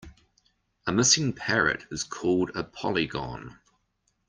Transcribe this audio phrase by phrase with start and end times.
[0.87, 3.59] A missing parrot is called a polygon.